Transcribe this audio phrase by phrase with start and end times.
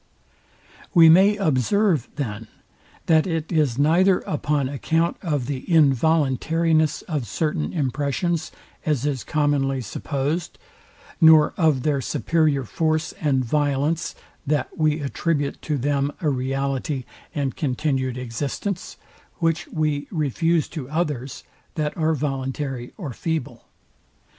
[0.95, 2.47] We may observe, then,
[3.05, 8.51] that it is neither upon account of the involuntariness of certain impressions,
[8.83, 10.57] as is commonly supposed,
[11.21, 14.15] nor of their superior force and violence,
[14.47, 17.05] that we attribute to them a reality,
[17.35, 18.97] and continued existence,
[19.37, 21.43] which we refuse to others,
[21.75, 23.67] that are voluntary or feeble.